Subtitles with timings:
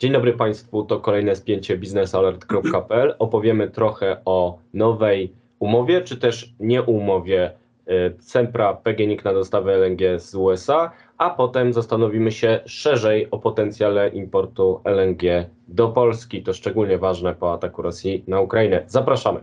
[0.00, 3.14] Dzień dobry Państwu, to kolejne spięcie biznesalert.pl.
[3.18, 7.52] Opowiemy trochę o nowej umowie, czy też nie umowie
[8.20, 14.80] Sempra PGNiG na dostawę LNG z USA, a potem zastanowimy się szerzej o potencjale importu
[14.84, 15.22] LNG
[15.68, 16.42] do Polski.
[16.42, 18.82] To szczególnie ważne po ataku Rosji na Ukrainę.
[18.86, 19.40] Zapraszamy.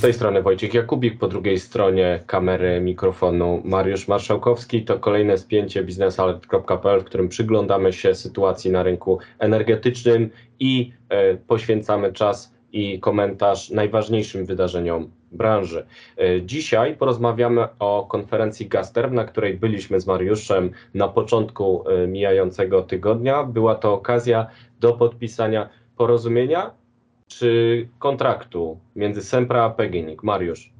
[0.00, 4.84] Z tej strony Wojciech Jakubik, po drugiej stronie kamery mikrofonu Mariusz Marszałkowski.
[4.84, 12.12] To kolejne spięcie biznesalert.pl, w którym przyglądamy się sytuacji na rynku energetycznym i e, poświęcamy
[12.12, 15.86] czas i komentarz najważniejszym wydarzeniom branży.
[16.18, 22.82] E, dzisiaj porozmawiamy o konferencji Gaster, na której byliśmy z Mariuszem na początku e, mijającego
[22.82, 23.44] tygodnia.
[23.44, 24.46] Była to okazja
[24.80, 26.79] do podpisania porozumienia
[27.30, 30.22] czy kontraktu między Sempra a PGNiG?
[30.22, 30.72] Mariusz.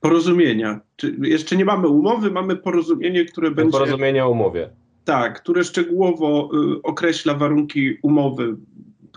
[0.00, 0.80] Porozumienia.
[0.96, 3.72] Czy jeszcze nie mamy umowy, mamy porozumienie, które będzie.
[3.72, 4.70] Porozumienie o umowie.
[5.04, 8.56] Tak, które szczegółowo y, określa warunki umowy,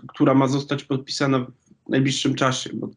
[0.08, 2.88] która ma zostać podpisana w najbliższym czasie, bo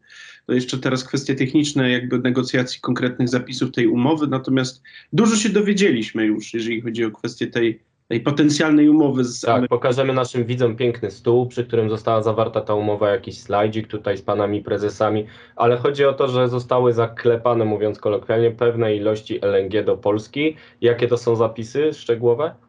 [0.46, 6.26] to jeszcze teraz kwestie techniczne, jakby negocjacji konkretnych zapisów tej umowy, natomiast dużo się dowiedzieliśmy
[6.26, 11.12] już, jeżeli chodzi o kwestię tej tej potencjalnej umowy z Tak, pokażemy naszym widzom piękny
[11.12, 16.06] stół, przy którym została zawarta ta umowa, jakiś slajdzik tutaj z panami prezesami, ale chodzi
[16.06, 20.56] o to, że zostały zaklepane, mówiąc kolokwialnie, pewne ilości LNG do Polski.
[20.82, 22.67] Jakie to są zapisy szczegółowe?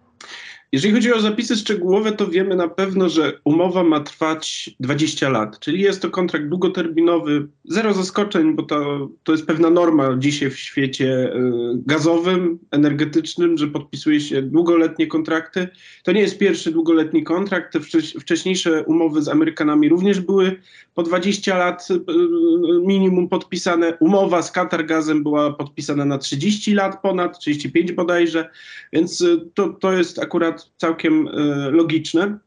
[0.73, 5.59] Jeżeli chodzi o zapisy szczegółowe, to wiemy na pewno, że umowa ma trwać 20 lat,
[5.59, 10.59] czyli jest to kontrakt długoterminowy, zero zaskoczeń, bo to, to jest pewna norma dzisiaj w
[10.59, 11.41] świecie y,
[11.87, 15.69] gazowym, energetycznym, że podpisuje się długoletnie kontrakty.
[16.05, 17.81] To nie jest pierwszy długoletni kontrakt, te
[18.21, 20.61] wcześniejsze umowy z Amerykanami również były
[20.95, 21.95] po 20 lat y,
[22.87, 23.97] minimum podpisane.
[24.01, 28.51] Umowa z Qatar Gazem była podpisana na 30 lat ponad, 35 bodajże,
[28.93, 31.31] więc to, to jest akurat całkiem e,
[31.71, 32.39] logiczne.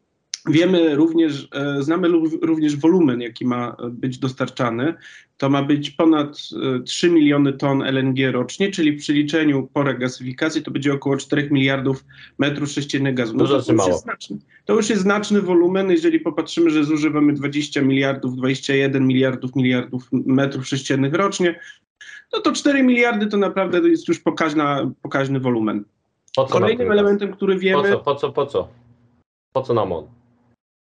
[0.49, 2.07] Wiemy również, e, znamy
[2.41, 4.93] również wolumen, jaki ma być dostarczany.
[5.37, 6.37] To ma być ponad
[6.85, 11.49] 3 e, miliony ton LNG rocznie, czyli w przeliczeniu po regasyfikacji to będzie około 4
[11.51, 12.05] miliardów
[12.37, 13.37] metrów sześciennych gazu.
[13.37, 17.81] No to, już jest znaczny, to już jest znaczny wolumen, jeżeli popatrzymy, że zużywamy 20
[17.81, 21.59] miliardów, 21 miliardów, miliardów metrów sześciennych rocznie,
[22.33, 25.83] no to 4 miliardy to naprawdę jest już pokaźna, pokaźny wolumen.
[26.37, 27.83] Kolejnym elementem, który wiemy.
[27.83, 28.67] Po co, po co, po co?
[29.53, 30.07] Po co nam on?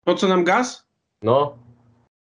[0.04, 0.86] Po co nam gaz?
[1.22, 1.58] No.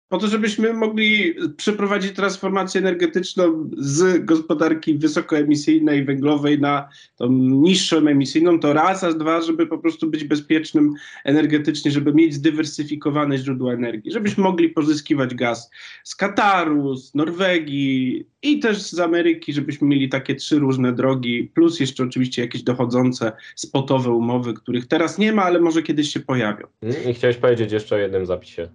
[0.09, 8.61] Po to, żebyśmy mogli przeprowadzić transformację energetyczną z gospodarki wysokoemisyjnej, węglowej na tą niższą emisyjną,
[8.61, 10.95] to raz, a dwa, żeby po prostu być bezpiecznym
[11.25, 15.71] energetycznie, żeby mieć zdywersyfikowane źródła energii, żebyśmy mogli pozyskiwać gaz
[16.05, 21.81] z Kataru, z Norwegii i też z Ameryki, żebyśmy mieli takie trzy różne drogi, plus
[21.81, 26.67] jeszcze oczywiście jakieś dochodzące spotowe umowy, których teraz nie ma, ale może kiedyś się pojawią.
[27.11, 28.69] I chciałeś powiedzieć jeszcze o jednym zapisie.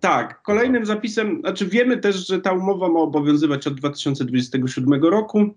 [0.00, 5.54] Tak, kolejnym zapisem, znaczy wiemy też, że ta umowa ma obowiązywać od 2027 roku,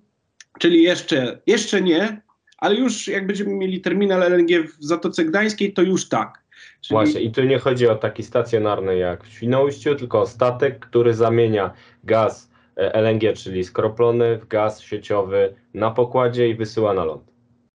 [0.60, 2.22] czyli jeszcze, jeszcze nie,
[2.58, 6.42] ale już jak będziemy mieli terminal LNG w Zatoce Gdańskiej, to już tak.
[6.82, 6.96] Czyli...
[6.96, 11.14] Właśnie, i tu nie chodzi o taki stacjonarny jak w Świnoujściu, tylko o statek, który
[11.14, 11.74] zamienia
[12.04, 17.31] gaz e, LNG, czyli skroplony, w gaz sieciowy na pokładzie i wysyła na ląd.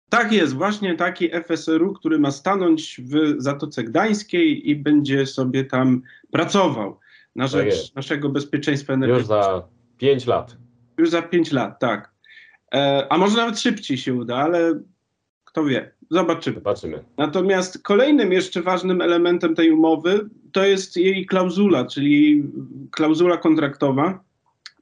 [0.08, 6.02] Tak jest, właśnie taki FSRU, który ma stanąć w Zatoce Gdańskiej i będzie sobie tam
[6.30, 6.98] pracował
[7.36, 9.44] na rzecz naszego bezpieczeństwa energetycznego.
[9.44, 9.68] Już za
[9.98, 10.56] 5 lat.
[10.98, 12.14] Już za 5 lat, tak.
[12.74, 14.80] E, a może nawet szybciej się uda, ale
[15.44, 15.92] kto wie.
[16.10, 16.56] Zobaczymy.
[16.56, 17.04] Zobaczymy.
[17.16, 22.44] Natomiast kolejnym jeszcze ważnym elementem tej umowy to jest jej klauzula, czyli
[22.90, 24.24] klauzula kontraktowa,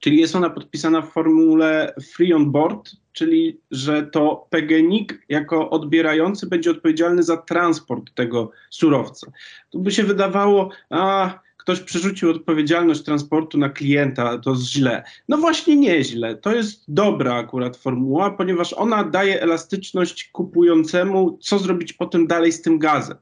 [0.04, 6.46] czyli jest ona podpisana w formule free on board, czyli że to PGNiG jako odbierający
[6.46, 9.32] będzie odpowiedzialny za transport tego surowca.
[9.70, 15.04] Tu by się wydawało, a ktoś przerzucił odpowiedzialność transportu na klienta, to jest źle.
[15.28, 16.36] No właśnie nieźle.
[16.36, 22.62] To jest dobra akurat formuła, ponieważ ona daje elastyczność kupującemu, co zrobić potem dalej z
[22.62, 23.16] tym gazem.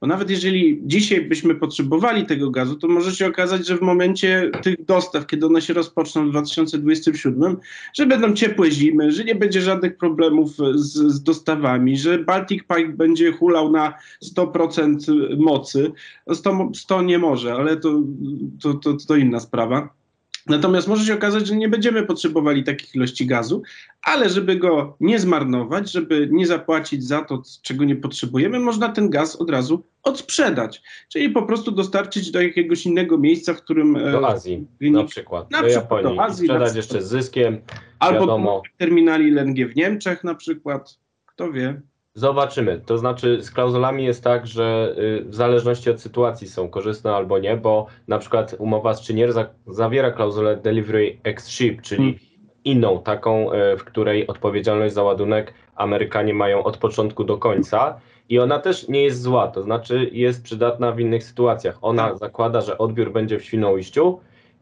[0.00, 4.50] Bo nawet jeżeli dzisiaj byśmy potrzebowali tego gazu, to może się okazać, że w momencie
[4.62, 7.56] tych dostaw, kiedy one się rozpoczną w 2027,
[7.94, 12.92] że będą ciepłe zimy, że nie będzie żadnych problemów z, z dostawami, że Baltic Pipe
[12.92, 13.94] będzie hulał na
[14.36, 15.92] 100% mocy.
[16.32, 18.02] 100, 100 nie może, ale to,
[18.62, 19.97] to, to, to inna sprawa.
[20.48, 23.62] Natomiast może się okazać, że nie będziemy potrzebowali takich ilości gazu,
[24.02, 29.10] ale żeby go nie zmarnować, żeby nie zapłacić za to, czego nie potrzebujemy, można ten
[29.10, 30.82] gaz od razu odsprzedać.
[31.08, 33.96] Czyli po prostu dostarczyć do jakiegoś innego miejsca, w którym.
[33.96, 36.16] e, Do Azji na przykład, na do przykład Japonii.
[36.16, 37.58] do Azji, sprzedać jeszcze z zyskiem.
[37.98, 38.62] Albo wiadomo.
[38.76, 40.98] terminali LNG w Niemczech na przykład.
[41.26, 41.80] Kto wie.
[42.14, 42.80] Zobaczymy.
[42.86, 47.38] To znaczy z klauzulami jest tak, że y, w zależności od sytuacji są korzystne albo
[47.38, 52.18] nie, bo na przykład umowa z Czynier za, zawiera klauzulę Delivery Ex Ship, czyli Hmm.
[52.64, 58.00] inną, taką, y, w której odpowiedzialność za ładunek Amerykanie mają od początku do końca.
[58.28, 61.78] I ona też nie jest zła, to znaczy jest przydatna w innych sytuacjach.
[61.82, 62.18] Ona Tak.
[62.18, 64.20] zakłada, że odbiór będzie w Świnoujściu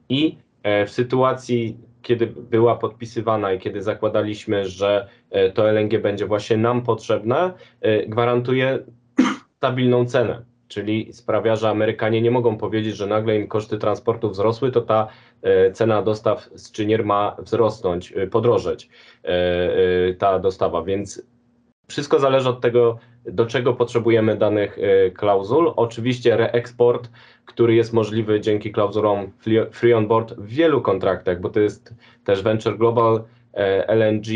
[0.08, 1.76] i e, w sytuacji,
[2.06, 8.06] kiedy była podpisywana i kiedy zakładaliśmy, że e, to LNG będzie właśnie nam potrzebne, e,
[8.06, 8.78] gwarantuje
[9.56, 10.44] stabilną cenę.
[10.68, 15.08] Czyli sprawia, że Amerykanie nie mogą powiedzieć, że nagle im koszty transportu wzrosły, to ta
[15.42, 18.88] e, cena dostaw z Czynier ma wzrosnąć, podrożeć
[20.18, 20.82] ta dostawa.
[20.82, 21.22] Więc
[21.88, 25.72] wszystko zależy od tego, do czego potrzebujemy danych e, klauzul.
[25.76, 27.10] Oczywiście reeksport,
[27.44, 31.94] który jest możliwy dzięki klauzulom free- on board w wielu kontraktach, bo to jest
[32.24, 33.24] też Venture Global
[33.54, 34.26] e, LNG,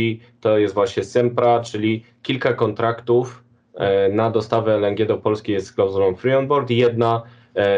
[0.40, 3.44] to jest właśnie Sempra, czyli kilka kontraktów
[3.74, 7.22] e, na dostawę LNG do Polski jest z klauzulą free on board jedna,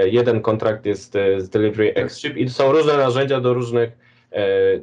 [0.04, 3.92] jeden kontrakt jest z Delivery Ex Ship i są różne narzędzia do różnych,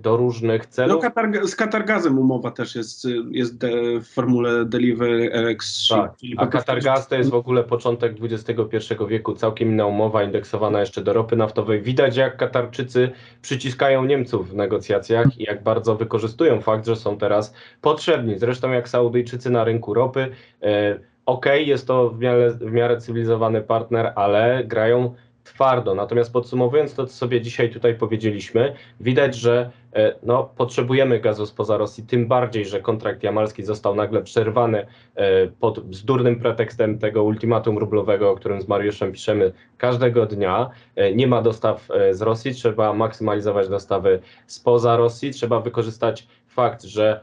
[0.02, 1.02] do różnych No, celów.
[1.02, 3.66] Katar, z Katargazem umowa też jest, jest
[4.02, 5.96] w formule Delivery Ship.
[5.96, 11.02] Tak, a Qatargaz to jest w ogóle początek XXI wieku, całkiem inna umowa indeksowana jeszcze
[11.02, 11.82] do ropy naftowej.
[11.82, 13.12] Widać jak Katarczycy
[13.42, 18.40] przyciskają Niemców w negocjacjach i jak bardzo wykorzystują fakt, że są teraz potrzebni.
[18.40, 20.30] Zresztą jak Saudyjczycy na rynku ropy.
[20.64, 21.00] E,
[21.30, 25.14] Okej, jest to w miarę, w miarę cywilizowany partner, ale grają
[25.54, 25.96] twardo.
[25.96, 31.78] Natomiast podsumowując to, co sobie dzisiaj tutaj powiedzieliśmy, widać, że e, no, potrzebujemy gazu spoza
[31.78, 34.86] Rosji, tym bardziej, że kontrakt jamalski został nagle przerwany
[35.16, 40.70] e, pod bzdurnym pretekstem tego ultimatum rublowego, o którym z Mariuszem piszemy każdego dnia.
[40.96, 47.22] E, Nie ma dostaw z Rosji, trzeba maksymalizować dostawy spoza Rosji, trzeba wykorzystać fakt, że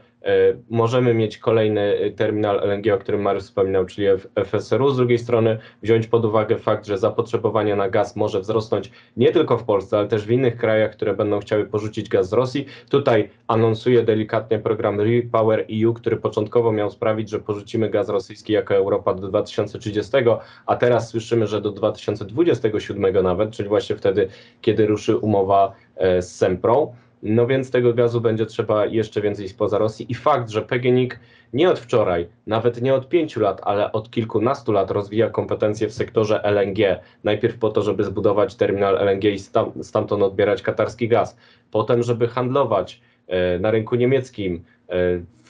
[0.69, 4.07] możemy mieć kolejny e, terminal LNG, o którym Mariusz wspominał, czyli
[4.45, 4.89] FSRU.
[4.89, 9.57] Z drugiej strony wziąć pod uwagę fakt, że zapotrzebowanie na gaz może wzrosnąć nie tylko
[9.57, 12.65] w Polsce, ale też w innych krajach, które będą chciały porzucić gaz z Rosji.
[12.89, 18.75] Tutaj anonsuje delikatnie program Repower EU, który początkowo miał sprawić, że porzucimy gaz rosyjski jako
[18.75, 20.11] Europa do 2030,
[20.65, 24.27] a teraz słyszymy, że do 2027 nawet, czyli właśnie wtedy,
[24.61, 26.95] kiedy ruszy umowa e, z Semprą.
[27.29, 31.19] No więc tego gazu będzie trzeba jeszcze więcej spoza Rosji i fakt, że PGNiG
[31.53, 35.93] nie od wczoraj, nawet nie od pięciu lat, ale od kilkunastu lat rozwija kompetencje w
[35.93, 36.99] sektorze LNG.
[37.23, 41.37] Najpierw po to, żeby zbudować terminal LNG i stam, stamtąd odbierać katarski gaz.
[41.71, 44.63] Potem, żeby handlować e, na rynku niemieckim,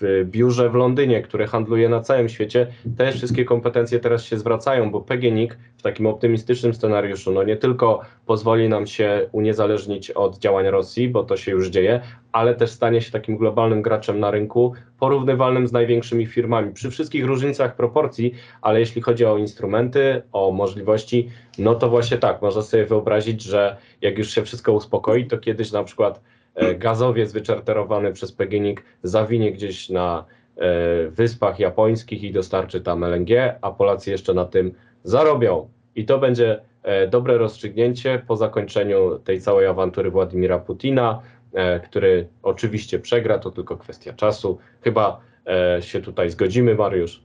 [0.01, 2.67] w biurze w Londynie, które handluje na całym świecie.
[2.97, 8.01] Te wszystkie kompetencje teraz się zwracają, bo PGNiG w takim optymistycznym scenariuszu no nie tylko
[8.25, 12.01] pozwoli nam się uniezależnić od działań Rosji, bo to się już dzieje,
[12.31, 16.73] ale też stanie się takim globalnym graczem na rynku, porównywalnym z największymi firmami.
[16.73, 22.41] Przy wszystkich różnicach proporcji, ale jeśli chodzi o instrumenty, o możliwości, no to właśnie tak,
[22.41, 26.36] można sobie wyobrazić, że jak już się wszystko uspokoi, to kiedyś na przykład e,
[26.77, 30.25] gazowiec wyczarterowany przez PGNiG zawinie gdzieś na
[30.57, 33.29] e, wyspach japońskich i dostarczy tam LNG,
[33.61, 34.71] a Polacy jeszcze na tym
[35.03, 35.69] zarobią.
[35.95, 41.21] I to będzie e, dobre rozstrzygnięcie po zakończeniu tej całej awantury Władimira Putina,
[41.53, 44.57] e, który oczywiście przegra, to tylko kwestia czasu.
[44.81, 47.23] Chyba e, się tutaj zgodzimy, Mariusz.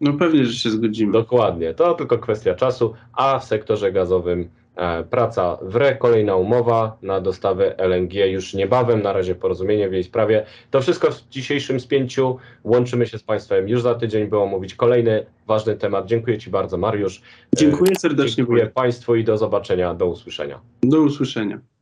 [0.00, 1.12] No pewnie, że się zgodzimy.
[1.12, 4.63] Dokładnie, to tylko kwestia czasu, a w sektorze gazowym e,
[5.10, 10.04] praca w re, kolejna umowa na dostawę LNG już niebawem, na razie porozumienie w jej
[10.04, 10.46] sprawie.
[10.70, 12.38] To wszystko w dzisiejszym spięciu.
[12.64, 16.06] Łączymy się z Państwem już za tydzień, by omówić kolejny ważny temat.
[16.06, 17.18] Dziękuję Ci bardzo, Mariusz.
[17.18, 18.36] E, Dziękuję serdecznie.
[18.36, 18.66] Dziękuję.
[18.66, 20.60] Państwu i do zobaczenia, do usłyszenia.
[20.82, 21.73] Do usłyszenia.